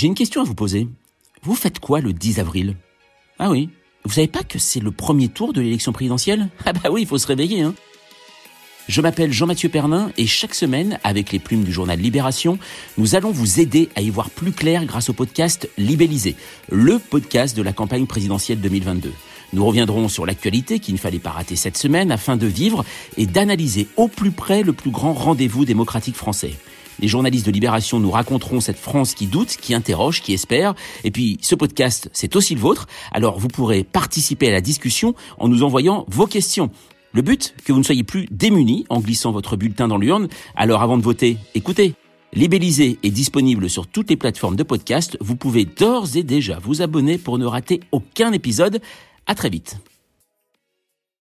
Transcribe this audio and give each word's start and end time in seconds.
J'ai 0.00 0.06
une 0.06 0.14
question 0.14 0.40
à 0.40 0.44
vous 0.44 0.54
poser. 0.54 0.88
Vous 1.42 1.54
faites 1.54 1.78
quoi 1.78 2.00
le 2.00 2.14
10 2.14 2.40
avril? 2.40 2.74
Ah 3.38 3.50
oui, 3.50 3.68
vous 4.04 4.12
savez 4.12 4.28
pas 4.28 4.42
que 4.42 4.58
c'est 4.58 4.80
le 4.80 4.92
premier 4.92 5.28
tour 5.28 5.52
de 5.52 5.60
l'élection 5.60 5.92
présidentielle? 5.92 6.48
Ah 6.64 6.72
bah 6.72 6.88
oui, 6.90 7.02
il 7.02 7.06
faut 7.06 7.18
se 7.18 7.26
réveiller, 7.26 7.60
hein. 7.60 7.74
Je 8.88 9.02
m'appelle 9.02 9.30
Jean-Mathieu 9.30 9.68
Pernin 9.68 10.10
et 10.16 10.26
chaque 10.26 10.54
semaine, 10.54 10.98
avec 11.04 11.32
les 11.32 11.38
plumes 11.38 11.64
du 11.64 11.70
journal 11.70 12.00
Libération, 12.00 12.58
nous 12.96 13.14
allons 13.14 13.30
vous 13.30 13.60
aider 13.60 13.90
à 13.94 14.00
y 14.00 14.08
voir 14.08 14.30
plus 14.30 14.52
clair 14.52 14.86
grâce 14.86 15.10
au 15.10 15.12
podcast 15.12 15.68
Libellisé, 15.76 16.34
le 16.70 16.98
podcast 16.98 17.54
de 17.54 17.60
la 17.60 17.74
campagne 17.74 18.06
présidentielle 18.06 18.62
2022. 18.62 19.12
Nous 19.52 19.66
reviendrons 19.66 20.08
sur 20.08 20.24
l'actualité 20.24 20.78
qu'il 20.78 20.94
ne 20.94 20.98
fallait 20.98 21.18
pas 21.18 21.32
rater 21.32 21.56
cette 21.56 21.76
semaine 21.76 22.10
afin 22.10 22.38
de 22.38 22.46
vivre 22.46 22.86
et 23.18 23.26
d'analyser 23.26 23.86
au 23.98 24.08
plus 24.08 24.30
près 24.30 24.62
le 24.62 24.72
plus 24.72 24.92
grand 24.92 25.12
rendez-vous 25.12 25.66
démocratique 25.66 26.16
français. 26.16 26.54
Les 27.00 27.08
journalistes 27.08 27.46
de 27.46 27.50
Libération 27.50 27.98
nous 27.98 28.10
raconteront 28.10 28.60
cette 28.60 28.78
France 28.78 29.14
qui 29.14 29.26
doute, 29.26 29.56
qui 29.56 29.74
interroge, 29.74 30.20
qui 30.20 30.34
espère. 30.34 30.74
Et 31.02 31.10
puis, 31.10 31.38
ce 31.40 31.54
podcast, 31.54 32.10
c'est 32.12 32.36
aussi 32.36 32.54
le 32.54 32.60
vôtre. 32.60 32.86
Alors, 33.10 33.38
vous 33.38 33.48
pourrez 33.48 33.84
participer 33.84 34.48
à 34.48 34.52
la 34.52 34.60
discussion 34.60 35.14
en 35.38 35.48
nous 35.48 35.62
envoyant 35.62 36.04
vos 36.08 36.26
questions. 36.26 36.70
Le 37.12 37.22
but, 37.22 37.54
que 37.64 37.72
vous 37.72 37.78
ne 37.78 37.84
soyez 37.84 38.04
plus 38.04 38.26
démunis 38.30 38.84
en 38.88 39.00
glissant 39.00 39.32
votre 39.32 39.56
bulletin 39.56 39.88
dans 39.88 39.98
l'urne. 39.98 40.28
Alors, 40.54 40.82
avant 40.82 40.98
de 40.98 41.02
voter, 41.02 41.38
écoutez. 41.54 41.94
Libellisé 42.32 42.98
est 43.02 43.10
disponible 43.10 43.68
sur 43.68 43.88
toutes 43.88 44.10
les 44.10 44.16
plateformes 44.16 44.54
de 44.54 44.62
podcast. 44.62 45.16
Vous 45.20 45.34
pouvez 45.34 45.64
d'ores 45.64 46.16
et 46.16 46.22
déjà 46.22 46.60
vous 46.62 46.82
abonner 46.82 47.18
pour 47.18 47.38
ne 47.38 47.46
rater 47.46 47.80
aucun 47.90 48.32
épisode. 48.32 48.80
À 49.26 49.34
très 49.34 49.48
vite. 49.48 49.78